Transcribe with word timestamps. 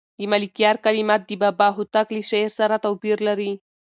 د 0.19 0.21
ملکیار 0.33 0.75
کلمات 0.85 1.21
د 1.25 1.31
بابا 1.43 1.67
هوتک 1.77 2.07
له 2.15 2.21
شعر 2.29 2.51
سره 2.59 2.75
توپیر 2.85 3.17
لري. 3.27 3.51